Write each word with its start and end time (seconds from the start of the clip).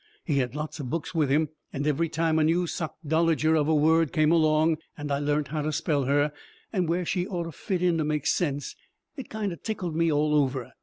He 0.25 0.39
had 0.39 0.55
lots 0.55 0.79
of 0.79 0.89
books 0.89 1.13
with 1.13 1.29
him 1.29 1.49
and 1.71 1.85
every 1.85 2.09
time 2.09 2.39
a 2.39 2.43
new 2.43 2.65
sockdologer 2.65 3.53
of 3.55 3.67
a 3.67 3.75
word 3.75 4.11
come 4.11 4.31
along 4.31 4.77
and 4.97 5.11
I 5.11 5.19
learnt 5.19 5.49
how 5.49 5.61
to 5.61 5.71
spell 5.71 6.05
her 6.05 6.33
and 6.73 6.89
where 6.89 7.05
she 7.05 7.27
orter 7.27 7.51
fit 7.51 7.83
in 7.83 7.99
to 7.99 8.03
make 8.03 8.25
sense 8.25 8.75
it 9.15 9.29
kind 9.29 9.53
o' 9.53 9.57
tickled 9.61 9.95
me 9.95 10.11
all 10.11 10.33
over. 10.33 10.73